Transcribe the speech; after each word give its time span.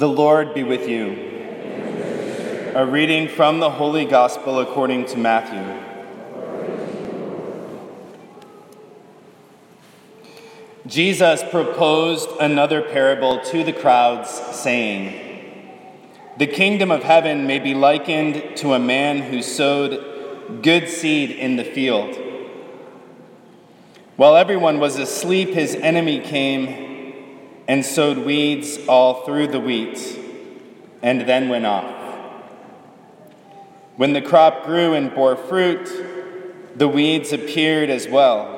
The 0.00 0.08
Lord 0.08 0.54
be 0.54 0.62
with 0.62 0.88
you. 0.88 2.72
A 2.74 2.86
reading 2.86 3.28
from 3.28 3.60
the 3.60 3.68
Holy 3.68 4.06
Gospel 4.06 4.58
according 4.58 5.04
to 5.08 5.18
Matthew. 5.18 5.62
Jesus 10.86 11.42
proposed 11.50 12.30
another 12.40 12.80
parable 12.80 13.40
to 13.40 13.62
the 13.62 13.74
crowds, 13.74 14.30
saying, 14.30 15.92
The 16.38 16.46
kingdom 16.46 16.90
of 16.90 17.02
heaven 17.02 17.46
may 17.46 17.58
be 17.58 17.74
likened 17.74 18.56
to 18.56 18.72
a 18.72 18.78
man 18.78 19.18
who 19.30 19.42
sowed 19.42 20.62
good 20.62 20.88
seed 20.88 21.30
in 21.30 21.56
the 21.56 21.64
field. 21.64 22.16
While 24.16 24.36
everyone 24.36 24.80
was 24.80 24.96
asleep, 24.96 25.50
his 25.50 25.74
enemy 25.74 26.20
came 26.20 26.89
and 27.70 27.86
sowed 27.86 28.18
weeds 28.18 28.80
all 28.88 29.24
through 29.24 29.46
the 29.46 29.60
wheat, 29.60 30.18
and 31.02 31.20
then 31.20 31.48
went 31.48 31.64
off. 31.64 31.84
When 33.94 34.12
the 34.12 34.20
crop 34.20 34.64
grew 34.64 34.94
and 34.94 35.14
bore 35.14 35.36
fruit, 35.36 35.88
the 36.74 36.88
weeds 36.88 37.32
appeared 37.32 37.88
as 37.88 38.08
well. 38.08 38.56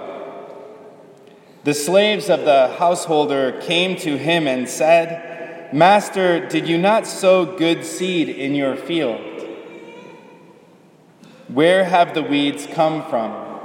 The 1.65 1.75
slaves 1.75 2.31
of 2.31 2.47
the 2.47 2.75
householder 2.79 3.61
came 3.61 3.97
to 3.97 4.17
him 4.17 4.47
and 4.47 4.67
said, 4.67 5.75
Master, 5.75 6.49
did 6.49 6.67
you 6.67 6.79
not 6.79 7.07
sow 7.07 7.45
good 7.45 7.85
seed 7.85 8.31
in 8.31 8.55
your 8.55 8.77
field? 8.77 9.21
Where 11.49 11.85
have 11.85 12.15
the 12.15 12.23
weeds 12.23 12.67
come 12.67 13.07
from? 13.11 13.61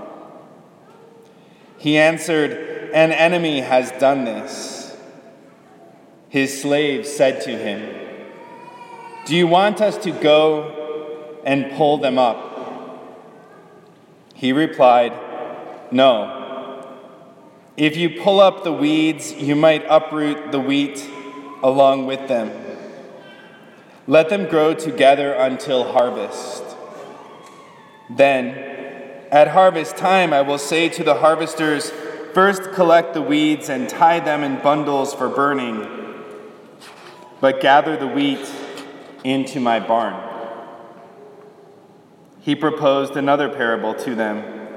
He 1.78 1.98
answered, 1.98 2.92
An 2.94 3.14
enemy 3.14 3.62
has 3.62 3.94
done 3.94 4.26
this. 4.26 4.77
His 6.30 6.62
slaves 6.62 7.10
said 7.10 7.42
to 7.44 7.52
him, 7.52 7.96
Do 9.26 9.36
you 9.36 9.48
want 9.48 9.80
us 9.80 9.98
to 10.00 10.12
go 10.12 11.40
and 11.46 11.72
pull 11.78 11.98
them 11.98 12.18
up? 12.18 12.44
He 14.34 14.52
replied, 14.52 15.14
No. 15.92 16.86
If 17.78 17.96
you 17.96 18.10
pull 18.22 18.42
up 18.42 18.64
the 18.64 18.74
weeds, 18.74 19.34
you 19.34 19.56
might 19.56 19.86
uproot 19.88 20.52
the 20.52 20.60
wheat 20.60 21.10
along 21.64 22.08
with 22.08 22.28
them. 22.28 22.52
Let 24.06 24.30
them 24.30 24.50
grow 24.50 24.74
together 24.74 25.34
until 25.34 25.92
harvest. 25.92 26.64
Then, 28.10 28.58
at 29.32 29.50
harvest 29.50 29.96
time, 29.96 30.34
I 30.34 30.42
will 30.42 30.58
say 30.58 30.90
to 30.90 31.04
the 31.04 31.16
harvesters, 31.16 31.92
First 32.34 32.72
collect 32.74 33.14
the 33.14 33.22
weeds 33.22 33.70
and 33.70 33.90
tie 33.90 34.20
them 34.20 34.44
in 34.44 34.62
bundles 34.62 35.14
for 35.14 35.30
burning 35.30 36.07
but 37.40 37.62
gather 37.62 37.96
the 37.98 38.08
wheat 38.08 38.46
into 39.24 39.60
my 39.60 39.80
barn. 39.80 40.24
He 42.42 42.56
proposed 42.56 43.16
another 43.18 43.50
parable 43.50 43.94
to 43.96 44.16
them. 44.16 44.70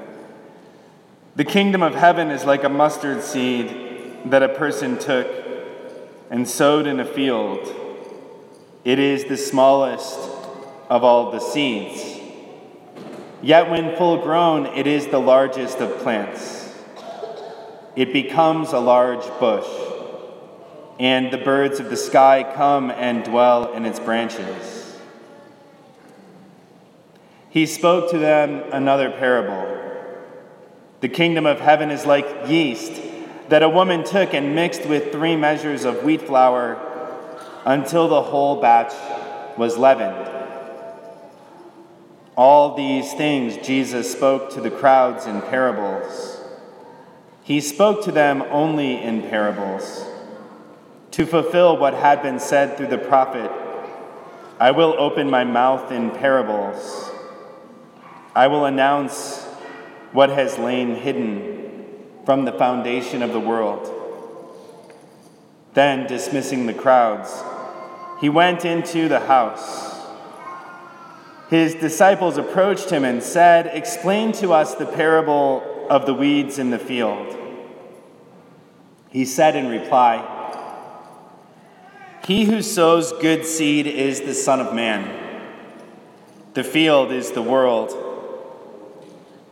The 1.35 1.45
kingdom 1.45 1.81
of 1.81 1.95
heaven 1.95 2.29
is 2.29 2.43
like 2.43 2.63
a 2.63 2.69
mustard 2.69 3.23
seed 3.23 4.19
that 4.25 4.43
a 4.43 4.49
person 4.49 4.99
took 4.99 5.27
and 6.29 6.47
sowed 6.47 6.85
in 6.85 6.99
a 6.99 7.05
field. 7.05 7.59
It 8.83 8.99
is 8.99 9.25
the 9.25 9.37
smallest 9.37 10.19
of 10.89 11.03
all 11.03 11.31
the 11.31 11.39
seeds. 11.39 12.19
Yet, 13.41 13.69
when 13.71 13.95
full 13.95 14.17
grown, 14.17 14.65
it 14.67 14.85
is 14.85 15.07
the 15.07 15.19
largest 15.19 15.79
of 15.79 15.97
plants. 15.99 16.75
It 17.95 18.13
becomes 18.13 18.73
a 18.73 18.79
large 18.79 19.25
bush 19.39 19.67
and 21.01 21.31
the 21.31 21.37
birds 21.39 21.79
of 21.79 21.89
the 21.89 21.97
sky 21.97 22.45
come 22.55 22.91
and 22.91 23.23
dwell 23.23 23.73
in 23.73 23.87
its 23.87 23.99
branches. 23.99 24.95
He 27.49 27.65
spoke 27.65 28.11
to 28.11 28.19
them 28.19 28.63
another 28.71 29.09
parable. 29.09 29.79
The 30.99 31.09
kingdom 31.09 31.47
of 31.47 31.59
heaven 31.59 31.89
is 31.89 32.05
like 32.05 32.47
yeast 32.47 33.01
that 33.49 33.63
a 33.63 33.67
woman 33.67 34.03
took 34.03 34.35
and 34.35 34.53
mixed 34.53 34.85
with 34.85 35.11
three 35.11 35.35
measures 35.35 35.85
of 35.85 36.03
wheat 36.03 36.21
flour 36.21 36.77
until 37.65 38.07
the 38.07 38.21
whole 38.21 38.61
batch 38.61 38.93
was 39.57 39.79
leavened. 39.79 40.29
All 42.37 42.75
these 42.75 43.11
things 43.15 43.57
Jesus 43.65 44.11
spoke 44.11 44.51
to 44.51 44.61
the 44.61 44.69
crowds 44.69 45.25
in 45.25 45.41
parables. 45.41 46.39
He 47.41 47.59
spoke 47.59 48.03
to 48.03 48.11
them 48.11 48.43
only 48.51 49.01
in 49.01 49.23
parables 49.23 50.05
to 51.11 51.25
fulfill 51.25 51.77
what 51.77 51.93
had 51.93 52.21
been 52.23 52.39
said 52.39 52.77
through 52.77 52.87
the 52.87 52.97
prophet 52.97 53.51
I 54.61 54.69
will 54.69 54.93
open 54.99 55.27
my 55.27 55.43
mouth 55.43 55.91
in 55.91 56.11
parables. 56.11 57.09
I 58.35 58.45
will 58.45 58.65
announce 58.65 59.43
what 60.11 60.29
has 60.29 60.59
lain 60.59 60.93
hidden 60.93 61.95
from 62.25 62.45
the 62.45 62.51
foundation 62.51 63.23
of 63.23 63.33
the 63.33 63.39
world. 63.39 63.89
Then, 65.73 66.05
dismissing 66.05 66.67
the 66.67 66.75
crowds, 66.75 67.41
he 68.19 68.29
went 68.29 68.63
into 68.63 69.07
the 69.07 69.21
house. 69.21 69.99
His 71.49 71.73
disciples 71.73 72.37
approached 72.37 72.91
him 72.91 73.03
and 73.03 73.23
said, 73.23 73.65
Explain 73.75 74.31
to 74.33 74.53
us 74.53 74.75
the 74.75 74.85
parable 74.85 75.87
of 75.89 76.05
the 76.05 76.13
weeds 76.13 76.59
in 76.59 76.69
the 76.69 76.77
field. 76.77 77.35
He 79.09 79.25
said 79.25 79.55
in 79.55 79.69
reply, 79.69 80.40
he 82.25 82.45
who 82.45 82.61
sows 82.61 83.11
good 83.13 83.45
seed 83.45 83.87
is 83.87 84.21
the 84.21 84.33
Son 84.33 84.59
of 84.59 84.73
Man. 84.73 85.19
The 86.53 86.63
field 86.63 87.11
is 87.11 87.31
the 87.31 87.41
world. 87.41 87.93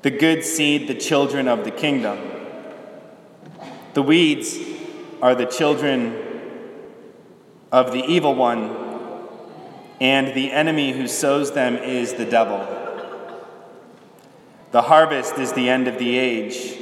The 0.02 0.12
good 0.12 0.44
seed, 0.44 0.88
the 0.88 0.96
children 0.96 1.48
of 1.48 1.64
the 1.64 1.72
kingdom. 1.72 2.20
The 3.94 4.04
weeds 4.04 4.58
are 5.22 5.36
the 5.36 5.46
children 5.46 6.16
of 7.72 7.92
the 7.92 8.04
evil 8.04 8.36
one, 8.36 8.76
and 10.00 10.34
the 10.34 10.52
enemy 10.52 10.92
who 10.92 11.08
sows 11.08 11.52
them 11.52 11.76
is 11.76 12.14
the 12.14 12.26
devil. 12.26 12.66
The 14.72 14.84
harvest 14.84 15.38
is 15.40 15.54
the 15.54 15.70
end 15.70 15.88
of 15.88 15.98
the 15.98 16.18
age, 16.18 16.78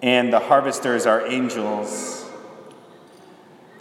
and 0.00 0.32
the 0.32 0.40
harvesters 0.40 1.06
are 1.06 1.26
angels. 1.26 2.21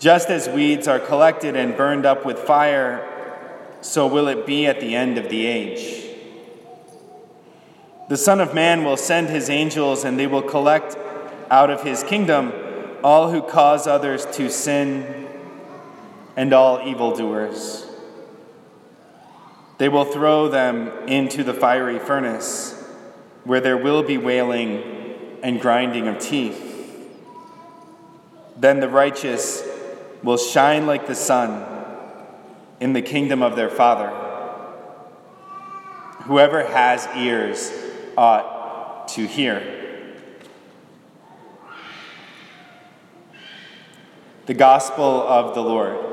Just 0.01 0.31
as 0.31 0.49
weeds 0.49 0.87
are 0.87 0.97
collected 0.97 1.55
and 1.55 1.77
burned 1.77 2.07
up 2.07 2.25
with 2.25 2.39
fire, 2.39 3.07
so 3.81 4.07
will 4.07 4.27
it 4.29 4.47
be 4.47 4.65
at 4.65 4.79
the 4.81 4.95
end 4.95 5.19
of 5.19 5.29
the 5.29 5.45
age. 5.45 6.03
The 8.09 8.17
Son 8.17 8.41
of 8.41 8.55
Man 8.55 8.83
will 8.83 8.97
send 8.97 9.29
his 9.29 9.47
angels, 9.47 10.03
and 10.03 10.17
they 10.17 10.25
will 10.25 10.41
collect 10.41 10.97
out 11.51 11.69
of 11.69 11.83
his 11.83 12.01
kingdom 12.01 12.51
all 13.03 13.29
who 13.29 13.43
cause 13.43 13.85
others 13.85 14.25
to 14.37 14.49
sin 14.49 15.27
and 16.35 16.51
all 16.51 16.81
evildoers. 16.83 17.85
They 19.77 19.87
will 19.87 20.05
throw 20.05 20.49
them 20.49 20.87
into 21.07 21.43
the 21.43 21.53
fiery 21.53 21.99
furnace, 21.99 22.73
where 23.43 23.61
there 23.61 23.77
will 23.77 24.01
be 24.01 24.17
wailing 24.17 24.81
and 25.43 25.61
grinding 25.61 26.07
of 26.07 26.17
teeth. 26.17 26.69
Then 28.57 28.79
the 28.79 28.89
righteous 28.89 29.67
will 30.23 30.37
shine 30.37 30.85
like 30.85 31.07
the 31.07 31.15
sun 31.15 31.65
in 32.79 32.93
the 32.93 33.01
kingdom 33.01 33.41
of 33.41 33.55
their 33.55 33.69
Father. 33.69 34.09
Whoever 36.23 36.63
has 36.65 37.07
ears 37.15 37.71
ought 38.17 39.07
to 39.09 39.25
hear. 39.25 40.15
The 44.45 44.53
Gospel 44.53 45.03
of 45.03 45.55
the 45.55 45.61
Lord. 45.61 46.10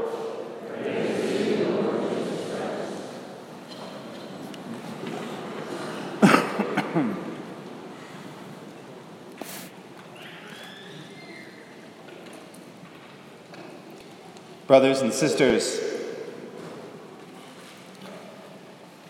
Brothers 14.68 15.00
and 15.00 15.14
sisters. 15.14 15.80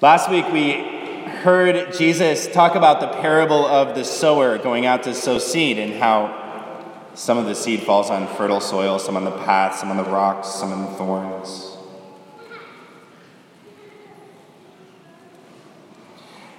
Last 0.01 0.31
week 0.31 0.47
we 0.53 0.75
heard 0.75 1.93
Jesus 1.95 2.47
talk 2.47 2.77
about 2.77 3.01
the 3.01 3.09
parable 3.21 3.67
of 3.67 3.97
the 3.97 4.05
sower 4.05 4.57
going 4.59 4.87
out 4.87 5.03
to 5.03 5.15
sow 5.15 5.41
seed 5.41 5.81
and 5.81 5.95
how 5.95 7.03
some 7.15 7.39
of 7.39 7.47
the 7.47 7.57
seed 7.57 7.83
falls 7.83 8.09
on 8.09 8.29
fertile 8.37 8.61
soil, 8.61 9.01
some 9.01 9.17
on 9.17 9.25
the 9.25 9.37
path, 9.39 9.75
some 9.75 9.91
on 9.91 9.97
the 9.97 10.05
rocks, 10.05 10.47
some 10.47 10.73
on 10.73 10.93
the 10.93 10.97
thorns. 10.97 11.77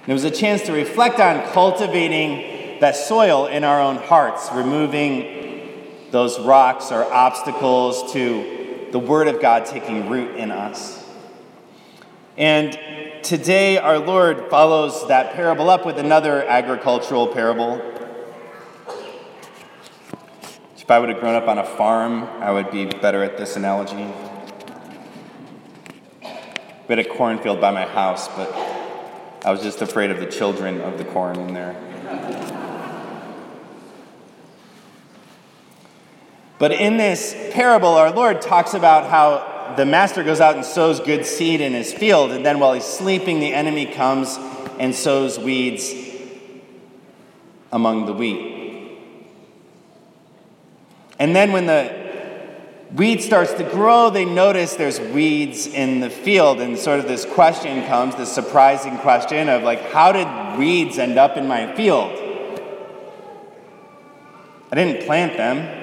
And 0.02 0.10
it 0.10 0.12
was 0.12 0.24
a 0.24 0.30
chance 0.30 0.60
to 0.66 0.74
reflect 0.74 1.20
on 1.20 1.50
cultivating 1.52 2.80
that 2.80 2.96
soil 2.96 3.46
in 3.46 3.64
our 3.64 3.80
own 3.80 3.96
hearts, 3.96 4.50
removing 4.52 6.04
those 6.10 6.38
rocks 6.38 6.92
or 6.92 7.10
obstacles 7.10 8.12
to 8.12 8.59
the 8.92 8.98
Word 8.98 9.28
of 9.28 9.40
God 9.40 9.66
taking 9.66 10.08
root 10.08 10.36
in 10.36 10.50
us. 10.50 11.04
And 12.36 12.78
today, 13.22 13.78
our 13.78 13.98
Lord 13.98 14.48
follows 14.50 15.06
that 15.08 15.34
parable 15.34 15.70
up 15.70 15.86
with 15.86 15.98
another 15.98 16.44
agricultural 16.44 17.28
parable. 17.28 17.80
If 20.76 20.90
I 20.90 20.98
would 20.98 21.08
have 21.08 21.20
grown 21.20 21.36
up 21.36 21.46
on 21.46 21.58
a 21.58 21.64
farm, 21.64 22.24
I 22.40 22.50
would 22.50 22.72
be 22.72 22.86
better 22.86 23.22
at 23.22 23.38
this 23.38 23.54
analogy. 23.54 24.12
We 26.22 26.96
had 26.96 26.98
a 26.98 27.04
cornfield 27.04 27.60
by 27.60 27.70
my 27.70 27.84
house, 27.84 28.26
but 28.28 28.52
I 29.44 29.52
was 29.52 29.62
just 29.62 29.82
afraid 29.82 30.10
of 30.10 30.18
the 30.18 30.26
children 30.26 30.80
of 30.80 30.98
the 30.98 31.04
corn 31.04 31.38
in 31.38 31.54
there. 31.54 31.89
But 36.60 36.72
in 36.72 36.98
this 36.98 37.34
parable, 37.52 37.88
our 37.88 38.12
Lord 38.12 38.42
talks 38.42 38.74
about 38.74 39.08
how 39.08 39.74
the 39.76 39.86
master 39.86 40.22
goes 40.22 40.42
out 40.42 40.56
and 40.56 40.64
sows 40.64 41.00
good 41.00 41.24
seed 41.24 41.62
in 41.62 41.72
his 41.72 41.90
field, 41.90 42.32
and 42.32 42.44
then 42.44 42.60
while 42.60 42.74
he's 42.74 42.84
sleeping, 42.84 43.40
the 43.40 43.54
enemy 43.54 43.86
comes 43.86 44.36
and 44.78 44.94
sows 44.94 45.38
weeds 45.38 45.94
among 47.72 48.04
the 48.04 48.12
wheat. 48.12 48.98
And 51.18 51.34
then 51.34 51.52
when 51.52 51.64
the 51.64 51.98
weed 52.94 53.22
starts 53.22 53.54
to 53.54 53.64
grow, 53.64 54.10
they 54.10 54.26
notice 54.26 54.74
there's 54.74 55.00
weeds 55.00 55.66
in 55.66 56.00
the 56.00 56.10
field. 56.10 56.60
And 56.60 56.78
sort 56.78 57.00
of 57.00 57.08
this 57.08 57.24
question 57.24 57.86
comes, 57.86 58.16
this 58.16 58.30
surprising 58.30 58.98
question 58.98 59.48
of 59.48 59.62
like, 59.62 59.80
how 59.92 60.12
did 60.12 60.58
weeds 60.58 60.98
end 60.98 61.16
up 61.16 61.38
in 61.38 61.48
my 61.48 61.74
field? 61.74 62.10
I 64.70 64.74
didn't 64.74 65.06
plant 65.06 65.38
them. 65.38 65.79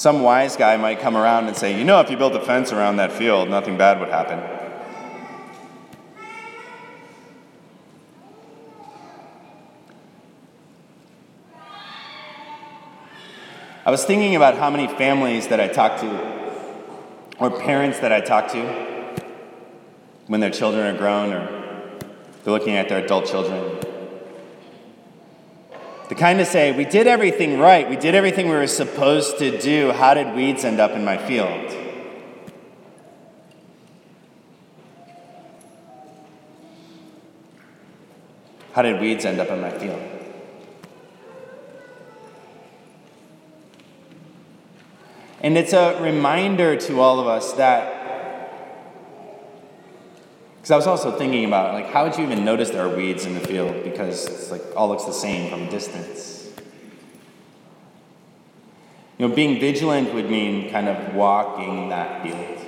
Some 0.00 0.22
wise 0.22 0.56
guy 0.56 0.78
might 0.78 1.00
come 1.00 1.14
around 1.14 1.48
and 1.48 1.54
say, 1.54 1.76
You 1.76 1.84
know, 1.84 2.00
if 2.00 2.10
you 2.10 2.16
built 2.16 2.34
a 2.34 2.40
fence 2.40 2.72
around 2.72 2.96
that 2.96 3.12
field, 3.12 3.50
nothing 3.50 3.76
bad 3.76 4.00
would 4.00 4.08
happen. 4.08 4.38
I 13.84 13.90
was 13.90 14.02
thinking 14.06 14.36
about 14.36 14.56
how 14.56 14.70
many 14.70 14.88
families 14.88 15.48
that 15.48 15.60
I 15.60 15.68
talk 15.68 16.00
to, 16.00 17.36
or 17.38 17.50
parents 17.60 17.98
that 17.98 18.10
I 18.10 18.22
talk 18.22 18.50
to, 18.52 18.62
when 20.28 20.40
their 20.40 20.48
children 20.48 20.94
are 20.94 20.96
grown 20.96 21.30
or 21.30 21.46
they're 22.42 22.54
looking 22.54 22.76
at 22.76 22.88
their 22.88 23.04
adult 23.04 23.26
children 23.26 23.89
to 26.10 26.16
kind 26.16 26.40
of 26.40 26.46
say, 26.48 26.72
we 26.72 26.84
did 26.84 27.06
everything 27.06 27.60
right, 27.60 27.88
we 27.88 27.94
did 27.94 28.16
everything 28.16 28.48
we 28.48 28.56
were 28.56 28.66
supposed 28.66 29.38
to 29.38 29.56
do. 29.60 29.92
How 29.92 30.12
did 30.12 30.34
weeds 30.34 30.64
end 30.64 30.80
up 30.80 30.90
in 30.90 31.04
my 31.04 31.16
field? 31.16 31.72
How 38.72 38.82
did 38.82 39.00
weeds 39.00 39.24
end 39.24 39.38
up 39.38 39.50
in 39.50 39.60
my 39.60 39.70
field? 39.70 40.02
And 45.40 45.56
it's 45.56 45.72
a 45.72 45.96
reminder 46.02 46.74
to 46.74 47.00
all 47.00 47.20
of 47.20 47.28
us 47.28 47.52
that 47.52 47.99
because 50.60 50.72
I 50.72 50.76
was 50.76 50.86
also 50.86 51.16
thinking 51.16 51.46
about, 51.46 51.72
like, 51.72 51.86
how 51.86 52.04
would 52.04 52.18
you 52.18 52.24
even 52.24 52.44
notice 52.44 52.68
there 52.68 52.84
are 52.84 52.94
weeds 52.94 53.24
in 53.24 53.32
the 53.32 53.40
field? 53.40 53.82
Because 53.82 54.26
it's 54.26 54.50
like 54.50 54.60
all 54.76 54.90
looks 54.90 55.04
the 55.04 55.12
same 55.12 55.50
from 55.50 55.62
a 55.62 55.70
distance. 55.70 56.52
You 59.16 59.26
know, 59.26 59.34
being 59.34 59.58
vigilant 59.58 60.12
would 60.12 60.28
mean 60.28 60.70
kind 60.70 60.86
of 60.86 61.14
walking 61.14 61.88
that 61.88 62.22
field. 62.22 62.58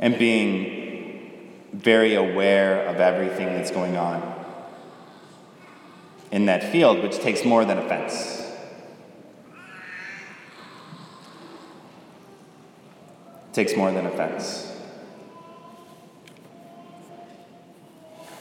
And 0.00 0.18
being 0.18 1.68
very 1.72 2.16
aware 2.16 2.86
of 2.88 2.96
everything 2.96 3.46
that's 3.46 3.70
going 3.70 3.96
on 3.96 4.34
in 6.32 6.46
that 6.46 6.72
field, 6.72 7.00
which 7.00 7.18
takes 7.18 7.44
more 7.44 7.64
than 7.64 7.78
a 7.78 7.88
fence. 7.88 8.39
Takes 13.52 13.76
more 13.76 13.90
than 13.90 14.06
a 14.06 14.10
fence. 14.10 14.66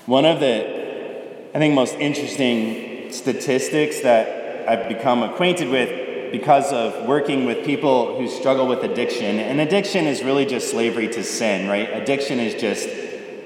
One 0.05 0.25
of 0.25 0.39
the, 0.39 1.49
I 1.53 1.59
think, 1.59 1.73
most 1.73 1.95
interesting 1.95 3.11
statistics 3.11 4.01
that 4.01 4.67
I've 4.67 4.87
become 4.87 5.23
acquainted 5.23 5.69
with 5.69 6.31
because 6.31 6.71
of 6.71 7.07
working 7.07 7.45
with 7.45 7.65
people 7.65 8.17
who 8.17 8.27
struggle 8.27 8.67
with 8.67 8.83
addiction, 8.83 9.39
and 9.39 9.59
addiction 9.59 10.05
is 10.05 10.23
really 10.23 10.45
just 10.45 10.69
slavery 10.69 11.07
to 11.09 11.23
sin, 11.23 11.67
right? 11.67 11.89
Addiction 11.91 12.39
is 12.39 12.59
just, 12.59 12.87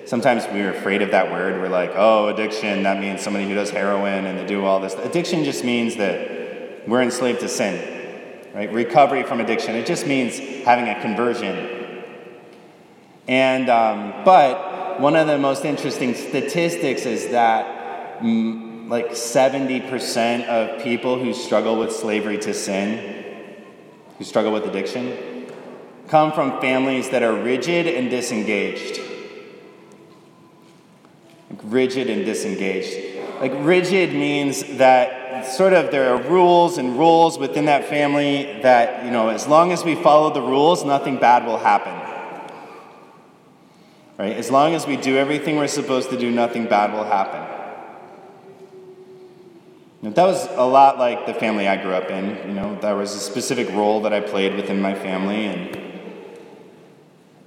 sometimes 0.07 0.45
we're 0.51 0.73
afraid 0.73 1.01
of 1.01 1.11
that 1.11 1.31
word. 1.31 1.61
We're 1.61 1.69
like, 1.69 1.91
oh, 1.95 2.27
addiction, 2.27 2.83
that 2.83 2.99
means 2.99 3.21
somebody 3.21 3.47
who 3.47 3.55
does 3.55 3.69
heroin 3.69 4.25
and 4.25 4.37
they 4.37 4.45
do 4.45 4.65
all 4.65 4.81
this. 4.81 4.95
Addiction 4.95 5.45
just 5.45 5.63
means 5.63 5.95
that 5.95 6.87
we're 6.87 7.01
enslaved 7.01 7.39
to 7.41 7.47
sin 7.47 7.92
right? 8.53 8.71
Recovery 8.71 9.23
from 9.23 9.39
addiction. 9.39 9.75
It 9.75 9.85
just 9.85 10.05
means 10.05 10.37
having 10.63 10.87
a 10.87 11.01
conversion. 11.01 12.03
And, 13.27 13.69
um, 13.69 14.23
but 14.23 14.99
one 14.99 15.15
of 15.15 15.27
the 15.27 15.37
most 15.37 15.65
interesting 15.65 16.13
statistics 16.13 17.05
is 17.05 17.29
that 17.29 18.19
mm, 18.19 18.89
like 18.89 19.11
70% 19.11 20.45
of 20.47 20.83
people 20.83 21.17
who 21.17 21.33
struggle 21.33 21.77
with 21.77 21.91
slavery 21.91 22.37
to 22.39 22.53
sin, 22.53 23.63
who 24.17 24.23
struggle 24.23 24.51
with 24.51 24.65
addiction, 24.65 25.47
come 26.07 26.31
from 26.31 26.59
families 26.61 27.09
that 27.09 27.23
are 27.23 27.33
rigid 27.33 27.87
and 27.87 28.09
disengaged. 28.09 28.99
Like 31.49 31.59
rigid 31.63 32.09
and 32.09 32.25
disengaged. 32.25 33.19
Like 33.39 33.53
rigid 33.55 34.13
means 34.13 34.63
that 34.77 35.22
sort 35.41 35.73
of 35.73 35.91
there 35.91 36.13
are 36.13 36.21
rules 36.21 36.77
and 36.77 36.97
rules 36.97 37.37
within 37.39 37.65
that 37.65 37.85
family 37.85 38.59
that, 38.61 39.05
you 39.05 39.11
know, 39.11 39.29
as 39.29 39.47
long 39.47 39.71
as 39.71 39.83
we 39.83 39.95
follow 39.95 40.33
the 40.33 40.41
rules, 40.41 40.85
nothing 40.85 41.17
bad 41.17 41.45
will 41.45 41.57
happen. 41.57 41.93
Right? 44.17 44.37
As 44.37 44.51
long 44.51 44.75
as 44.75 44.85
we 44.85 44.95
do 44.95 45.17
everything 45.17 45.57
we're 45.57 45.67
supposed 45.67 46.09
to 46.11 46.17
do, 46.17 46.31
nothing 46.31 46.67
bad 46.67 46.93
will 46.93 47.03
happen. 47.03 47.41
Now, 50.03 50.09
that 50.11 50.25
was 50.25 50.47
a 50.51 50.65
lot 50.65 50.99
like 50.99 51.25
the 51.25 51.33
family 51.33 51.67
I 51.67 51.81
grew 51.81 51.93
up 51.93 52.09
in. 52.09 52.49
You 52.49 52.53
know, 52.53 52.77
there 52.81 52.95
was 52.95 53.15
a 53.15 53.19
specific 53.19 53.69
role 53.69 54.01
that 54.01 54.13
I 54.13 54.19
played 54.19 54.55
within 54.55 54.81
my 54.81 54.93
family, 54.93 55.45
and 55.45 55.77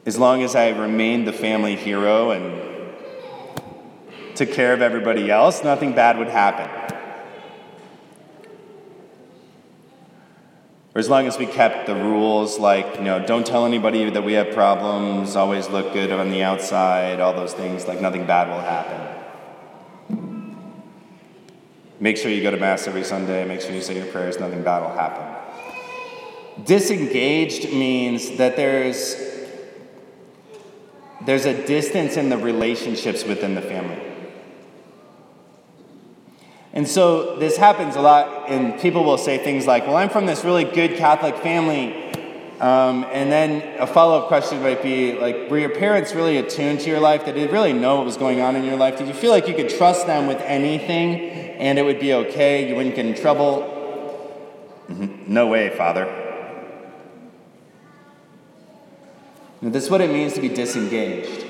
as 0.06 0.18
long 0.18 0.42
as 0.42 0.56
I 0.56 0.70
remained 0.70 1.26
the 1.26 1.32
family 1.32 1.76
hero 1.76 2.30
and 2.30 2.62
took 4.34 4.52
care 4.52 4.72
of 4.72 4.80
everybody 4.80 5.30
else, 5.30 5.62
nothing 5.64 5.92
bad 5.94 6.18
would 6.18 6.28
happen. 6.28 6.85
Or 10.96 10.98
as 10.98 11.10
long 11.10 11.26
as 11.26 11.36
we 11.36 11.44
kept 11.44 11.86
the 11.86 11.94
rules 11.94 12.58
like, 12.58 12.96
you 12.96 13.02
know, 13.02 13.22
don't 13.22 13.46
tell 13.46 13.66
anybody 13.66 14.08
that 14.08 14.24
we 14.24 14.32
have 14.32 14.54
problems, 14.54 15.36
always 15.36 15.68
look 15.68 15.92
good 15.92 16.10
on 16.10 16.30
the 16.30 16.42
outside, 16.42 17.20
all 17.20 17.34
those 17.34 17.52
things, 17.52 17.86
like 17.86 18.00
nothing 18.00 18.24
bad 18.24 18.48
will 18.48 18.62
happen. 18.62 20.56
Make 22.00 22.16
sure 22.16 22.30
you 22.30 22.42
go 22.42 22.50
to 22.50 22.56
Mass 22.56 22.88
every 22.88 23.04
Sunday, 23.04 23.44
make 23.44 23.60
sure 23.60 23.72
you 23.72 23.82
say 23.82 23.94
your 23.94 24.06
prayers, 24.06 24.40
nothing 24.40 24.62
bad 24.62 24.80
will 24.84 24.96
happen. 24.96 26.64
Disengaged 26.64 27.74
means 27.74 28.38
that 28.38 28.56
there's 28.56 29.16
there's 31.26 31.44
a 31.44 31.66
distance 31.66 32.16
in 32.16 32.30
the 32.30 32.38
relationships 32.38 33.22
within 33.22 33.54
the 33.54 33.60
family. 33.60 34.05
And 36.76 36.86
so 36.86 37.36
this 37.36 37.56
happens 37.56 37.96
a 37.96 38.02
lot, 38.02 38.50
and 38.50 38.78
people 38.78 39.02
will 39.02 39.16
say 39.16 39.38
things 39.38 39.66
like, 39.66 39.86
Well, 39.86 39.96
I'm 39.96 40.10
from 40.10 40.26
this 40.26 40.44
really 40.44 40.64
good 40.64 40.98
Catholic 40.98 41.34
family. 41.38 42.04
Um, 42.60 43.06
and 43.10 43.32
then 43.32 43.80
a 43.80 43.86
follow 43.86 44.20
up 44.20 44.28
question 44.28 44.62
might 44.62 44.82
be 44.82 45.18
like, 45.18 45.50
Were 45.50 45.58
your 45.58 45.70
parents 45.70 46.14
really 46.14 46.36
attuned 46.36 46.80
to 46.80 46.90
your 46.90 47.00
life? 47.00 47.24
Did 47.24 47.34
they 47.34 47.46
really 47.46 47.72
know 47.72 47.96
what 47.96 48.04
was 48.04 48.18
going 48.18 48.42
on 48.42 48.56
in 48.56 48.64
your 48.64 48.76
life? 48.76 48.98
Did 48.98 49.08
you 49.08 49.14
feel 49.14 49.30
like 49.30 49.48
you 49.48 49.54
could 49.54 49.70
trust 49.70 50.06
them 50.06 50.26
with 50.26 50.42
anything 50.42 51.30
and 51.58 51.78
it 51.78 51.82
would 51.82 51.98
be 51.98 52.12
okay? 52.12 52.68
You 52.68 52.76
wouldn't 52.76 52.94
get 52.94 53.06
in 53.06 53.14
trouble? 53.14 53.72
Mm-hmm. 54.90 55.32
No 55.32 55.46
way, 55.46 55.74
Father. 55.78 56.04
Now, 59.62 59.70
this 59.70 59.84
is 59.84 59.90
what 59.90 60.02
it 60.02 60.10
means 60.10 60.34
to 60.34 60.42
be 60.42 60.50
disengaged. 60.50 61.45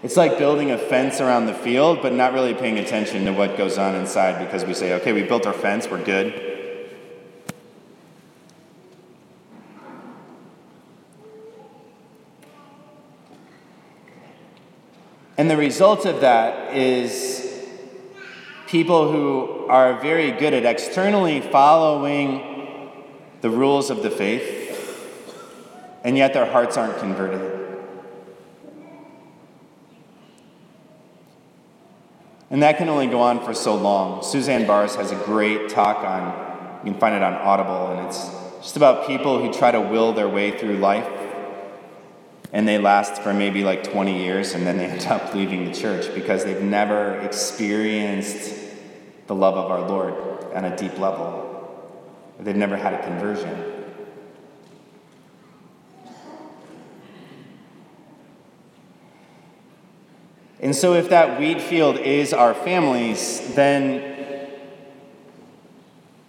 It's 0.00 0.16
like 0.16 0.38
building 0.38 0.70
a 0.70 0.78
fence 0.78 1.20
around 1.20 1.46
the 1.46 1.54
field, 1.54 2.02
but 2.02 2.12
not 2.12 2.32
really 2.32 2.54
paying 2.54 2.78
attention 2.78 3.24
to 3.24 3.32
what 3.32 3.56
goes 3.56 3.78
on 3.78 3.96
inside 3.96 4.44
because 4.44 4.64
we 4.64 4.72
say, 4.72 4.92
okay, 4.94 5.12
we 5.12 5.24
built 5.24 5.44
our 5.44 5.52
fence, 5.52 5.88
we're 5.88 6.04
good. 6.04 6.48
And 15.36 15.50
the 15.50 15.56
result 15.56 16.04
of 16.04 16.20
that 16.20 16.76
is 16.76 17.66
people 18.68 19.10
who 19.10 19.66
are 19.68 20.00
very 20.00 20.30
good 20.30 20.54
at 20.54 20.64
externally 20.64 21.40
following 21.40 22.90
the 23.40 23.50
rules 23.50 23.90
of 23.90 24.02
the 24.02 24.10
faith, 24.10 24.64
and 26.04 26.16
yet 26.16 26.34
their 26.34 26.46
hearts 26.46 26.76
aren't 26.76 26.98
converted. 26.98 27.57
And 32.58 32.64
that 32.64 32.76
can 32.76 32.88
only 32.88 33.06
go 33.06 33.20
on 33.20 33.44
for 33.44 33.54
so 33.54 33.76
long. 33.76 34.20
Suzanne 34.20 34.66
Baars 34.66 34.96
has 34.96 35.12
a 35.12 35.14
great 35.14 35.68
talk 35.68 35.98
on, 35.98 36.84
you 36.84 36.90
can 36.90 36.98
find 36.98 37.14
it 37.14 37.22
on 37.22 37.34
Audible, 37.34 37.92
and 37.92 38.08
it's 38.08 38.18
just 38.60 38.76
about 38.76 39.06
people 39.06 39.40
who 39.40 39.52
try 39.52 39.70
to 39.70 39.80
will 39.80 40.12
their 40.12 40.28
way 40.28 40.58
through 40.58 40.78
life. 40.78 41.06
And 42.52 42.66
they 42.66 42.78
last 42.78 43.22
for 43.22 43.32
maybe 43.32 43.62
like 43.62 43.84
20 43.84 44.24
years, 44.24 44.54
and 44.54 44.66
then 44.66 44.76
they 44.76 44.86
end 44.90 45.06
up 45.06 45.32
leaving 45.34 45.66
the 45.66 45.72
church 45.72 46.12
because 46.16 46.44
they've 46.44 46.60
never 46.60 47.20
experienced 47.20 48.52
the 49.28 49.36
love 49.36 49.54
of 49.54 49.70
our 49.70 49.88
Lord 49.88 50.52
on 50.52 50.64
a 50.64 50.76
deep 50.76 50.98
level. 50.98 51.94
They've 52.40 52.56
never 52.56 52.76
had 52.76 52.92
a 52.92 53.04
conversion. 53.04 53.77
And 60.60 60.74
so, 60.74 60.94
if 60.94 61.08
that 61.10 61.38
wheat 61.38 61.60
field 61.60 61.98
is 61.98 62.32
our 62.32 62.52
families, 62.52 63.54
then 63.54 64.08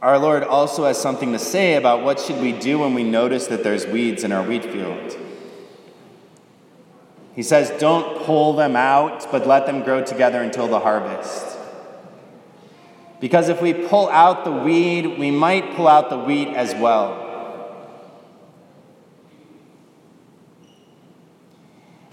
our 0.02 0.18
Lord 0.18 0.44
also 0.44 0.86
has 0.86 1.02
something 1.02 1.34
to 1.34 1.40
say 1.40 1.76
about 1.76 2.04
what 2.04 2.20
should 2.20 2.40
we 2.40 2.52
do 2.52 2.80
when 2.80 2.94
we 2.94 3.04
notice 3.04 3.48
that 3.48 3.64
there's 3.64 3.86
weeds 3.88 4.24
in 4.24 4.32
our 4.32 4.44
wheat 4.44 4.64
field. 4.64 5.18
He 7.36 7.44
says, 7.44 7.72
Don't 7.80 8.24
pull 8.24 8.54
them 8.54 8.76
out, 8.76 9.30
but 9.32 9.48
let 9.48 9.66
them 9.66 9.84
grow 9.84 10.04
together 10.04 10.42
until 10.42 10.68
the 10.68 10.80
harvest. 10.80 11.58
Because 13.20 13.50
if 13.50 13.62
we 13.62 13.74
pull 13.74 14.10
out 14.10 14.46
the 14.46 14.52
weed, 14.52 15.18
we 15.20 15.32
might 15.32 15.76
pull 15.76 15.88
out 15.88 16.10
the 16.10 16.20
wheat 16.20 16.50
as 16.50 16.74
well. 16.76 17.26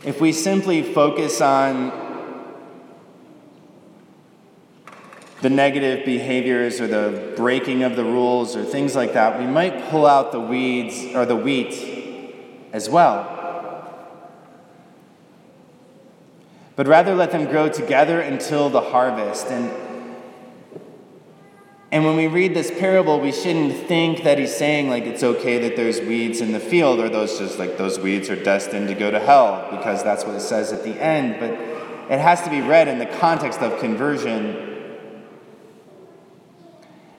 If 0.04 0.20
we 0.20 0.32
simply 0.32 0.82
focus 0.82 1.40
on 1.40 2.05
the 5.42 5.50
negative 5.50 6.04
behaviors 6.04 6.80
or 6.80 6.86
the 6.86 7.34
breaking 7.36 7.82
of 7.82 7.94
the 7.94 8.04
rules 8.04 8.56
or 8.56 8.64
things 8.64 8.96
like 8.96 9.12
that, 9.12 9.38
we 9.38 9.46
might 9.46 9.90
pull 9.90 10.06
out 10.06 10.32
the 10.32 10.40
weeds 10.40 11.14
or 11.14 11.26
the 11.26 11.36
wheat 11.36 12.34
as 12.72 12.88
well. 12.88 13.32
But 16.74 16.86
rather 16.86 17.14
let 17.14 17.32
them 17.32 17.46
grow 17.46 17.68
together 17.68 18.20
until 18.20 18.68
the 18.70 18.80
harvest. 18.80 19.46
And, 19.46 19.72
and 21.90 22.04
when 22.04 22.16
we 22.16 22.26
read 22.26 22.54
this 22.54 22.70
parable, 22.70 23.20
we 23.20 23.32
shouldn't 23.32 23.86
think 23.86 24.24
that 24.24 24.38
he's 24.38 24.54
saying 24.54 24.88
like 24.88 25.04
it's 25.04 25.22
okay 25.22 25.58
that 25.60 25.76
there's 25.76 26.00
weeds 26.00 26.40
in 26.40 26.52
the 26.52 26.60
field 26.60 27.00
or 27.00 27.08
those 27.08 27.38
just 27.38 27.58
like 27.58 27.78
those 27.78 27.98
weeds 27.98 28.28
are 28.28 28.42
destined 28.42 28.88
to 28.88 28.94
go 28.94 29.10
to 29.10 29.18
hell 29.18 29.68
because 29.70 30.02
that's 30.02 30.24
what 30.24 30.34
it 30.34 30.40
says 30.40 30.72
at 30.72 30.82
the 30.82 31.02
end. 31.02 31.40
But 31.40 31.50
it 32.10 32.20
has 32.20 32.42
to 32.42 32.50
be 32.50 32.60
read 32.60 32.88
in 32.88 32.98
the 32.98 33.06
context 33.06 33.60
of 33.60 33.78
conversion 33.80 34.75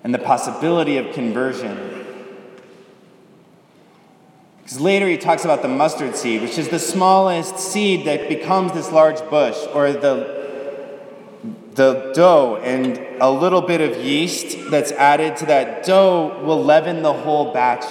and 0.04 0.13
the 0.13 0.20
possibility 0.20 0.98
of 0.98 1.13
conversion. 1.13 2.06
Because 4.68 4.82
later 4.82 5.08
he 5.08 5.18
talks 5.18 5.46
about 5.46 5.62
the 5.62 5.70
mustard 5.70 6.16
seed, 6.16 6.42
which 6.42 6.58
is 6.58 6.68
the 6.68 6.80
smallest 6.80 7.58
seed 7.58 8.06
that 8.06 8.27
becomes 8.27 8.74
this 8.74 8.92
large 8.92 9.20
bush, 9.30 9.58
or 9.74 9.94
the, 9.94 11.00
the 11.74 12.12
dough 12.13 12.58
and 12.58 12.98
a 13.22 13.32
little 13.32 13.62
bit 13.62 13.80
of 13.80 14.04
yeast 14.04 14.70
that's 14.70 14.92
added 14.92 15.38
to 15.38 15.46
that 15.46 15.86
dough 15.86 16.44
will 16.44 16.62
leaven 16.62 17.01
the 17.01 17.13
whole 17.13 17.54
batch. 17.54 17.86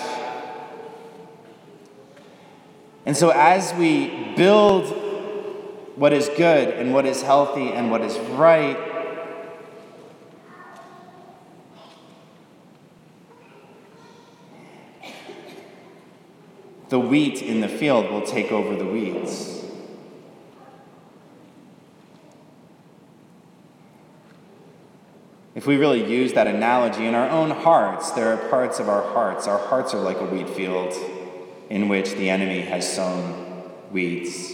And 3.06 3.16
so, 3.16 3.30
as 3.30 3.72
we 3.74 4.34
build 4.36 4.84
what 5.96 6.12
is 6.12 6.28
good 6.36 6.68
and 6.68 6.92
what 6.92 7.06
is 7.06 7.22
healthy 7.22 7.72
and 7.72 7.90
what 7.90 8.02
is 8.02 8.18
right, 8.30 8.76
the 16.88 16.98
wheat 16.98 17.42
in 17.42 17.60
the 17.60 17.68
field 17.68 18.10
will 18.10 18.22
take 18.22 18.52
over 18.52 18.76
the 18.76 18.86
weeds. 18.86 19.64
If 25.56 25.66
we 25.66 25.78
really 25.78 26.04
use 26.04 26.34
that 26.34 26.46
analogy 26.46 27.06
in 27.06 27.14
our 27.14 27.30
own 27.30 27.50
hearts, 27.50 28.10
there 28.10 28.32
are 28.34 28.48
parts 28.50 28.78
of 28.78 28.90
our 28.90 29.02
hearts. 29.02 29.48
Our 29.48 29.58
hearts 29.58 29.94
are 29.94 30.00
like 30.00 30.20
a 30.20 30.26
wheat 30.26 30.50
field 30.50 30.92
in 31.70 31.88
which 31.88 32.12
the 32.12 32.28
enemy 32.28 32.60
has 32.60 32.94
sown 32.94 33.64
weeds. 33.90 34.52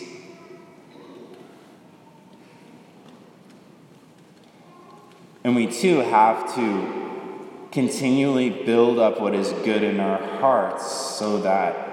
And 5.45 5.57
we 5.57 5.67
too 5.67 5.99
have 5.99 6.55
to 6.55 7.69
continually 7.73 8.51
build 8.51 9.01
up 9.01 9.21
what 9.21 9.35
is 9.35 9.51
good 9.65 9.83
in 9.83 9.99
our 9.99 10.19
hearts 10.39 10.87
so 10.87 11.39
that 11.39 11.92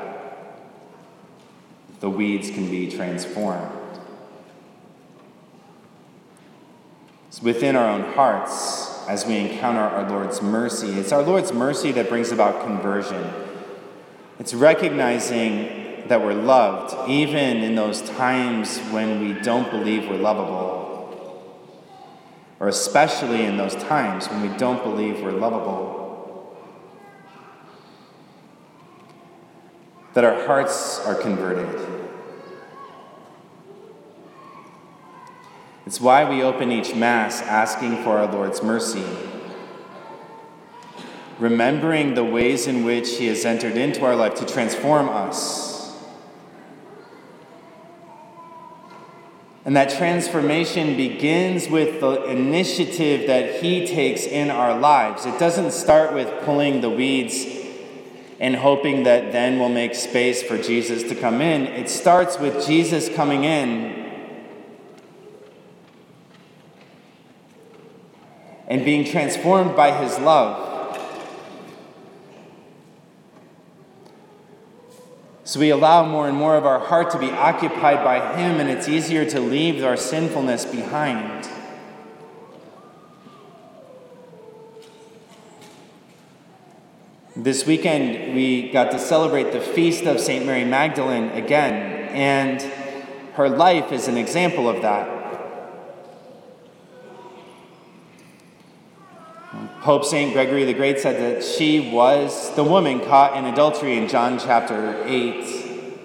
the 2.00 2.10
weeds 2.10 2.50
can 2.50 2.70
be 2.70 2.90
transformed. 2.90 3.72
It's 7.28 7.42
within 7.42 7.76
our 7.76 7.90
own 7.90 8.14
hearts, 8.14 9.08
as 9.08 9.26
we 9.26 9.38
encounter 9.38 9.82
our 9.82 10.10
Lord's 10.10 10.42
mercy, 10.42 10.90
it's 10.92 11.12
our 11.12 11.22
Lord's 11.22 11.52
mercy 11.54 11.92
that 11.94 12.10
brings 12.10 12.32
about 12.32 12.64
conversion. 12.64 13.32
It's 14.40 14.54
recognizing 14.54 16.08
that 16.08 16.24
we're 16.24 16.34
loved, 16.34 17.10
even 17.10 17.58
in 17.58 17.76
those 17.76 18.02
times 18.02 18.80
when 18.92 19.22
we 19.22 19.40
don't 19.42 19.70
believe 19.70 20.10
we're 20.10 20.18
lovable, 20.18 21.44
or 22.60 22.68
especially 22.68 23.46
in 23.46 23.58
those 23.58 23.76
times 23.76 24.28
when 24.28 24.42
we 24.42 24.58
don't 24.58 24.84
believe 24.84 25.22
we're 25.22 25.32
lovable. 25.32 25.99
That 30.14 30.24
our 30.24 30.46
hearts 30.46 31.00
are 31.06 31.16
converted. 31.16 31.68
It's 35.86 36.00
why 36.00 36.30
we 36.30 36.44
open 36.44 36.72
each 36.72 36.94
Mass 36.94 37.42
asking 37.42 38.04
for 38.04 38.20
our 38.20 38.32
Lord's 38.32 38.62
mercy, 38.62 39.04
remembering 41.40 42.14
the 42.14 42.24
ways 42.24 42.68
in 42.68 42.86
which 42.86 43.18
He 43.18 43.28
has 43.28 43.46
entered 43.46 43.76
into 43.76 44.06
our 44.06 44.16
life 44.16 44.36
to 44.36 44.46
transform 44.46 45.10
us. 45.10 45.70
And 49.66 49.76
that 49.76 49.90
transformation 49.90 50.96
begins 50.96 51.68
with 51.70 52.02
the 52.02 52.24
initiative 52.26 53.28
that 53.28 53.62
He 53.62 53.86
takes 53.86 54.26
in 54.26 54.50
our 54.50 54.80
lives. 54.80 55.26
It 55.26 55.40
doesn't 55.40 55.72
start 55.72 56.14
with 56.14 56.44
pulling 56.44 56.82
the 56.82 56.90
weeds 56.90 57.59
and 58.40 58.56
hoping 58.56 59.04
that 59.04 59.32
then 59.34 59.60
we'll 59.60 59.70
make 59.70 59.94
space 59.94 60.42
for 60.42 60.58
Jesus 60.58 61.04
to 61.04 61.16
come 61.16 61.42
in. 61.42 61.64
It 61.64 61.90
starts 61.90 62.40
with 62.40 62.66
Jesus 62.66 63.10
coming 63.10 63.44
in 63.44 64.00
and 68.68 68.86
being 68.86 69.04
transformed 69.04 69.76
by 69.76 69.92
his 70.04 70.18
love. 70.20 70.68
So 75.44 75.60
we 75.60 75.72
allow 75.72 76.06
more 76.06 76.28
and 76.28 76.38
more 76.38 76.56
of 76.56 76.66
our 76.66 76.80
heart 76.80 77.10
to 77.12 77.18
be 77.18 77.32
occupied 77.32 78.04
by 78.04 78.38
him, 78.38 78.60
and 78.60 78.70
it's 78.70 78.88
easier 78.88 79.26
to 79.32 79.40
leave 79.40 79.84
our 79.84 79.98
sinfulness 79.98 80.64
behind. 80.64 81.50
This 87.42 87.66
weekend, 87.66 88.36
we 88.36 88.70
got 88.70 88.92
to 88.92 89.00
celebrate 89.00 89.54
the 89.54 89.62
feast 89.62 90.04
of 90.04 90.20
St. 90.20 90.46
Mary 90.46 90.66
Magdalene 90.66 91.30
again, 91.30 92.10
and 92.10 92.62
her 93.36 93.48
life 93.48 93.94
is 93.94 94.10
an 94.10 94.18
example 94.18 94.68
of 94.68 94.82
that. 94.82 95.08
Pope 99.80 100.04
St. 100.04 100.34
Gregory 100.34 100.66
the 100.66 100.74
Great 100.74 101.00
said 101.00 101.16
that 101.16 101.46
she 101.46 101.90
was 101.94 102.54
the 102.58 102.64
woman 102.66 103.00
caught 103.00 103.38
in 103.38 103.46
adultery 103.46 103.96
in 103.96 104.10
John 104.10 104.38
chapter 104.38 105.02
8. 105.06 105.96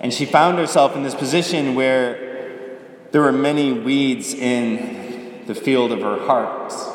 And 0.00 0.12
she 0.12 0.26
found 0.26 0.58
herself 0.58 0.94
in 0.94 1.02
this 1.02 1.14
position 1.14 1.74
where 1.74 2.78
there 3.12 3.22
were 3.22 3.32
many 3.32 3.72
weeds 3.72 4.34
in 4.34 5.46
the 5.46 5.54
field 5.54 5.90
of 5.90 6.00
her 6.00 6.26
heart. 6.26 6.93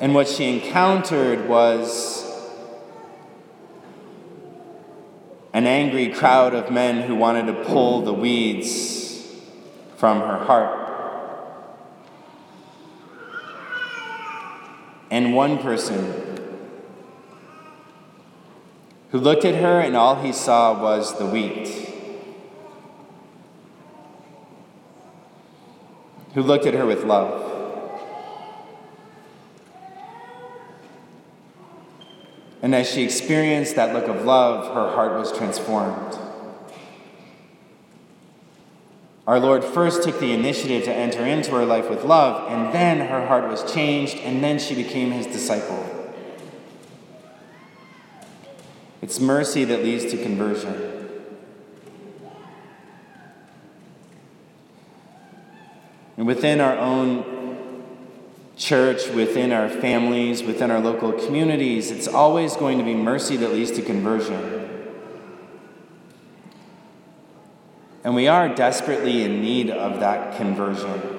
And 0.00 0.14
what 0.14 0.28
she 0.28 0.48
encountered 0.48 1.46
was 1.46 2.26
an 5.52 5.66
angry 5.66 6.08
crowd 6.08 6.54
of 6.54 6.70
men 6.72 7.06
who 7.06 7.14
wanted 7.14 7.46
to 7.46 7.64
pull 7.64 8.00
the 8.00 8.14
weeds 8.14 9.26
from 9.96 10.20
her 10.20 10.38
heart. 10.38 10.78
And 15.10 15.34
one 15.34 15.58
person 15.58 16.38
who 19.10 19.18
looked 19.18 19.44
at 19.44 19.56
her 19.56 19.80
and 19.80 19.94
all 19.94 20.22
he 20.22 20.32
saw 20.32 20.80
was 20.80 21.18
the 21.18 21.26
wheat. 21.26 21.68
Who 26.34 26.42
looked 26.42 26.64
at 26.64 26.72
her 26.72 26.86
with 26.86 27.04
love. 27.04 27.49
And 32.62 32.74
as 32.74 32.90
she 32.90 33.02
experienced 33.02 33.76
that 33.76 33.94
look 33.94 34.08
of 34.08 34.24
love, 34.24 34.74
her 34.74 34.94
heart 34.94 35.18
was 35.18 35.36
transformed. 35.36 36.18
Our 39.26 39.38
Lord 39.38 39.64
first 39.64 40.02
took 40.02 40.18
the 40.18 40.32
initiative 40.32 40.84
to 40.84 40.92
enter 40.92 41.24
into 41.24 41.52
her 41.52 41.64
life 41.64 41.88
with 41.88 42.04
love, 42.04 42.50
and 42.50 42.74
then 42.74 43.06
her 43.08 43.26
heart 43.26 43.48
was 43.48 43.72
changed, 43.72 44.16
and 44.16 44.42
then 44.42 44.58
she 44.58 44.74
became 44.74 45.12
his 45.12 45.26
disciple. 45.26 45.86
It's 49.00 49.20
mercy 49.20 49.64
that 49.64 49.82
leads 49.82 50.10
to 50.10 50.22
conversion. 50.22 50.98
And 56.16 56.26
within 56.26 56.60
our 56.60 56.76
own 56.76 57.39
church, 58.60 59.08
within 59.08 59.52
our 59.52 59.70
families, 59.70 60.42
within 60.42 60.70
our 60.70 60.80
local 60.80 61.12
communities, 61.12 61.90
it's 61.90 62.06
always 62.06 62.54
going 62.56 62.76
to 62.78 62.84
be 62.84 62.94
mercy 62.94 63.36
that 63.38 63.52
leads 63.52 63.70
to 63.72 63.82
conversion. 63.82 64.68
And 68.04 68.14
we 68.14 68.28
are 68.28 68.54
desperately 68.54 69.24
in 69.24 69.40
need 69.40 69.70
of 69.70 70.00
that 70.00 70.36
conversion. 70.36 71.18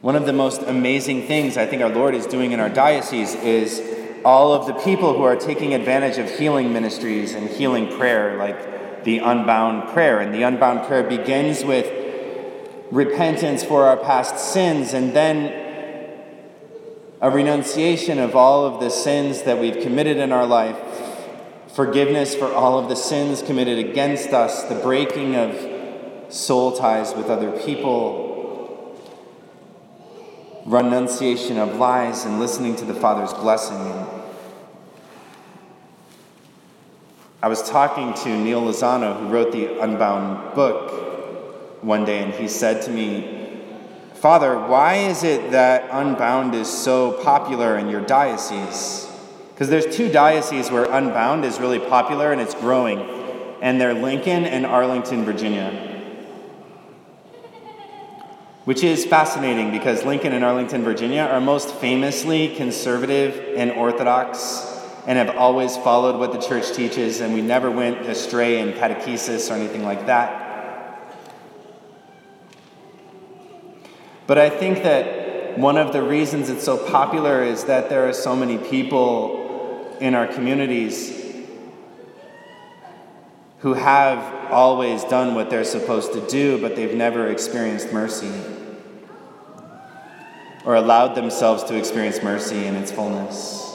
One 0.00 0.16
of 0.16 0.26
the 0.26 0.32
most 0.32 0.62
amazing 0.62 1.28
things 1.28 1.56
I 1.56 1.66
think 1.66 1.80
our 1.80 1.88
Lord 1.88 2.16
is 2.16 2.26
doing 2.26 2.50
in 2.50 2.58
our 2.58 2.68
diocese 2.68 3.36
is 3.36 3.80
all 4.24 4.52
of 4.52 4.66
the 4.66 4.74
people 4.74 5.16
who 5.16 5.22
are 5.22 5.36
taking 5.36 5.74
advantage 5.74 6.18
of 6.18 6.28
healing 6.38 6.72
ministries 6.72 7.34
and 7.34 7.48
healing 7.48 7.86
prayer, 7.96 8.36
like 8.36 8.81
the 9.04 9.18
unbound 9.18 9.88
prayer. 9.92 10.20
And 10.20 10.34
the 10.34 10.42
unbound 10.42 10.86
prayer 10.86 11.02
begins 11.02 11.64
with 11.64 11.90
repentance 12.90 13.64
for 13.64 13.84
our 13.84 13.96
past 13.96 14.52
sins 14.52 14.92
and 14.92 15.14
then 15.14 15.60
a 17.20 17.30
renunciation 17.30 18.18
of 18.18 18.34
all 18.34 18.64
of 18.64 18.80
the 18.80 18.90
sins 18.90 19.42
that 19.42 19.58
we've 19.58 19.80
committed 19.82 20.16
in 20.16 20.32
our 20.32 20.46
life, 20.46 20.76
forgiveness 21.68 22.34
for 22.34 22.52
all 22.52 22.78
of 22.78 22.88
the 22.88 22.96
sins 22.96 23.42
committed 23.42 23.78
against 23.78 24.30
us, 24.30 24.64
the 24.64 24.74
breaking 24.74 25.36
of 25.36 26.32
soul 26.32 26.72
ties 26.72 27.14
with 27.14 27.30
other 27.30 27.52
people 27.60 28.30
renunciation 30.66 31.58
of 31.58 31.76
lies 31.76 32.24
and 32.24 32.38
listening 32.38 32.76
to 32.76 32.84
the 32.84 32.94
Father's 32.94 33.32
blessing. 33.34 33.78
I 37.42 37.48
was 37.48 37.60
talking 37.68 38.14
to 38.22 38.28
Neal 38.28 38.62
Lozano, 38.62 39.18
who 39.18 39.26
wrote 39.26 39.50
the 39.50 39.80
Unbound 39.80 40.54
book, 40.54 41.82
one 41.82 42.04
day, 42.04 42.20
and 42.20 42.32
he 42.32 42.46
said 42.46 42.82
to 42.82 42.90
me, 42.92 43.60
Father, 44.14 44.56
why 44.56 44.94
is 44.94 45.24
it 45.24 45.50
that 45.50 45.88
Unbound 45.90 46.54
is 46.54 46.68
so 46.68 47.20
popular 47.24 47.76
in 47.78 47.88
your 47.88 48.00
diocese? 48.00 49.10
Because 49.48 49.68
there's 49.68 49.96
two 49.96 50.08
dioceses 50.08 50.70
where 50.70 50.84
Unbound 50.84 51.44
is 51.44 51.58
really 51.58 51.80
popular 51.80 52.30
and 52.30 52.40
it's 52.40 52.54
growing, 52.54 53.00
and 53.60 53.80
they're 53.80 53.92
Lincoln 53.92 54.44
and 54.44 54.64
Arlington, 54.64 55.24
Virginia 55.24 55.88
which 58.64 58.84
is 58.84 59.04
fascinating 59.04 59.72
because 59.72 60.04
Lincoln 60.04 60.32
and 60.32 60.44
Arlington, 60.44 60.84
Virginia 60.84 61.22
are 61.22 61.40
most 61.40 61.74
famously 61.74 62.54
conservative 62.54 63.56
and 63.56 63.72
orthodox 63.72 64.71
and 65.06 65.18
have 65.18 65.36
always 65.36 65.76
followed 65.76 66.18
what 66.18 66.32
the 66.32 66.38
church 66.38 66.72
teaches, 66.72 67.20
and 67.20 67.34
we 67.34 67.42
never 67.42 67.70
went 67.70 67.98
astray 68.06 68.60
in 68.60 68.72
catechesis 68.72 69.50
or 69.50 69.54
anything 69.54 69.84
like 69.84 70.06
that. 70.06 70.42
But 74.26 74.38
I 74.38 74.48
think 74.48 74.82
that 74.84 75.58
one 75.58 75.76
of 75.76 75.92
the 75.92 76.02
reasons 76.02 76.48
it's 76.48 76.64
so 76.64 76.78
popular 76.78 77.42
is 77.42 77.64
that 77.64 77.88
there 77.88 78.08
are 78.08 78.12
so 78.12 78.36
many 78.36 78.58
people 78.58 79.96
in 80.00 80.14
our 80.14 80.26
communities 80.26 81.20
who 83.58 83.74
have 83.74 84.50
always 84.50 85.04
done 85.04 85.34
what 85.34 85.50
they're 85.50 85.64
supposed 85.64 86.12
to 86.12 86.26
do, 86.28 86.60
but 86.60 86.74
they've 86.76 86.94
never 86.94 87.28
experienced 87.28 87.92
mercy 87.92 88.32
or 90.64 90.76
allowed 90.76 91.14
themselves 91.14 91.64
to 91.64 91.76
experience 91.76 92.22
mercy 92.22 92.66
in 92.66 92.74
its 92.76 92.90
fullness. 92.90 93.71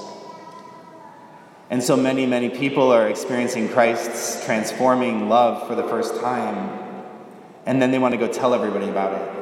And 1.70 1.84
so 1.84 1.98
many, 1.98 2.26
many 2.26 2.50
people 2.50 2.92
are 2.92 3.08
experiencing 3.10 3.70
Christ's 3.70 4.46
transforming 4.46 5.30
love 5.30 5.68
for 5.68 5.76
the 5.76 5.84
first 5.84 6.20
time, 6.22 6.80
and 7.66 7.82
then 7.82 7.92
they 7.92 8.00
want 8.00 8.14
to 8.14 8.18
go 8.18 8.28
tell 8.28 8.54
everybody 8.54 8.90
about 8.90 9.14
it. 9.14 9.34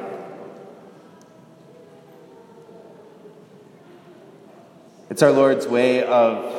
It's 5.10 5.22
our 5.22 5.30
Lord's 5.30 5.66
way 5.66 6.02
of 6.02 6.52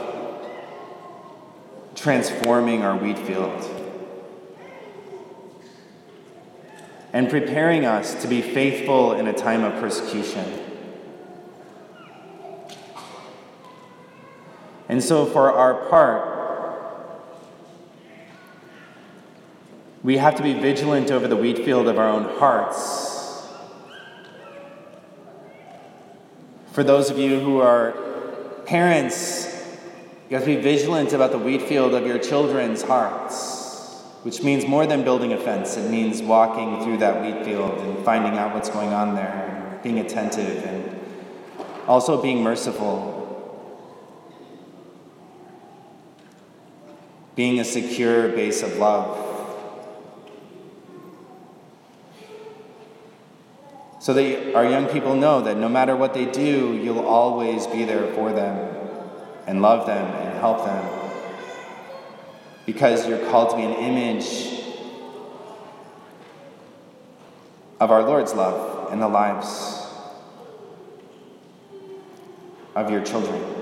transforming 1.96 2.84
our 2.84 2.96
wheat 2.96 3.20
field. 3.20 3.78
and 7.18 7.32
preparing 7.32 7.84
us 7.84 8.22
to 8.22 8.28
be 8.28 8.44
faithful 8.44 9.14
in 9.14 9.28
a 9.28 9.34
time 9.34 9.64
of 9.64 9.74
persecution. 9.82 10.77
And 14.90 15.04
so, 15.04 15.26
for 15.26 15.52
our 15.52 15.74
part, 15.90 16.34
we 20.04 20.18
have 20.18 20.36
to 20.36 20.44
be 20.44 20.54
vigilant 20.54 21.12
over 21.12 21.28
the 21.28 21.36
wheat 21.36 21.58
field 21.58 21.88
of 21.88 21.98
our 21.98 22.10
own 22.10 22.38
hearts. 22.38 23.48
For 26.72 26.84
those 26.84 27.10
of 27.10 27.18
you 27.18 27.40
who 27.40 27.60
are 27.60 27.92
parents, 28.66 29.46
you 30.30 30.38
have 30.38 30.46
to 30.46 30.56
be 30.56 30.62
vigilant 30.62 31.14
about 31.14 31.32
the 31.32 31.40
wheat 31.40 31.64
field 31.64 31.94
of 31.94 32.06
your 32.06 32.20
children's 32.20 32.82
hearts 32.82 33.58
which 34.28 34.44
means 34.44 34.68
more 34.68 34.86
than 34.86 35.06
building 35.06 35.32
a 35.32 35.38
fence. 35.38 35.78
It 35.78 35.90
means 35.90 36.22
walking 36.22 36.84
through 36.84 36.98
that 36.98 37.22
wheat 37.22 37.46
field 37.46 37.80
and 37.80 38.04
finding 38.04 38.38
out 38.38 38.54
what's 38.54 38.70
going 38.70 38.92
on 38.92 39.16
there, 39.16 39.72
and 39.72 39.82
being 39.82 40.00
attentive, 40.00 40.66
and 40.66 41.00
also 41.88 42.22
being 42.22 42.44
merciful. 42.44 43.17
Being 47.38 47.62
a 47.62 47.64
secure 47.64 48.28
base 48.28 48.62
of 48.62 48.76
love. 48.78 49.24
So 54.02 54.14
that 54.14 54.54
our 54.56 54.66
young 54.66 54.88
people 54.88 55.16
know 55.16 55.40
that 55.42 55.56
no 55.56 55.70
matter 55.70 55.96
what 55.96 56.14
they 56.14 56.26
do, 56.26 56.74
you'll 56.74 57.06
always 57.06 57.66
be 57.68 57.86
there 57.86 58.14
for 58.14 58.34
them 58.34 58.76
and 59.48 59.62
love 59.62 59.88
them 59.88 60.06
and 60.06 60.38
help 60.40 60.66
them 60.66 60.98
because 62.68 63.08
you're 63.08 63.26
called 63.30 63.52
to 63.52 63.56
be 63.56 63.64
an 63.64 63.74
image 63.74 64.62
of 67.80 67.92
our 67.92 68.04
Lord's 68.04 68.34
love 68.34 68.92
in 68.92 69.00
the 69.00 69.08
lives 69.08 69.88
of 72.76 72.92
your 72.92 73.02
children. 73.04 73.57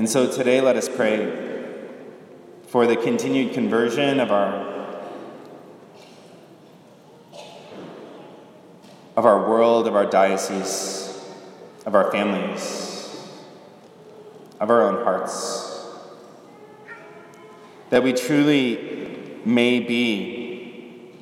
And 0.00 0.08
so 0.08 0.32
today, 0.32 0.62
let 0.62 0.76
us 0.76 0.88
pray 0.88 1.30
for 2.68 2.86
the 2.86 2.96
continued 2.96 3.52
conversion 3.52 4.18
of 4.18 4.32
our. 4.32 4.66
Of 9.14 9.26
our 9.26 9.46
world, 9.46 9.86
of 9.86 9.94
our 9.94 10.06
diocese, 10.06 11.22
of 11.84 11.94
our 11.94 12.10
families, 12.10 13.14
of 14.58 14.70
our 14.70 14.80
own 14.88 15.04
hearts 15.04 15.84
that 17.90 18.02
we 18.02 18.14
truly 18.14 19.38
may 19.44 19.80
be 19.80 21.12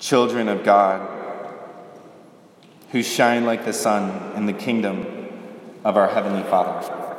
children 0.00 0.48
of 0.48 0.64
God 0.64 1.08
who 2.90 3.04
shine 3.04 3.44
like 3.44 3.64
the 3.64 3.72
sun 3.72 4.34
in 4.34 4.46
the 4.46 4.52
kingdom 4.52 5.21
of 5.84 5.96
our 5.96 6.08
Heavenly 6.08 6.42
Father. 6.44 7.11